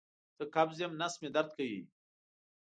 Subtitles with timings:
[0.37, 1.81] زه قبض یم نس مې درد کوي